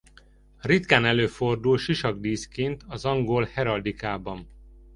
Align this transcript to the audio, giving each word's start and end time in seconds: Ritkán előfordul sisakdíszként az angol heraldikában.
Ritkán 0.61 1.05
előfordul 1.05 1.77
sisakdíszként 1.77 2.83
az 2.87 3.05
angol 3.05 3.45
heraldikában. 3.53 4.47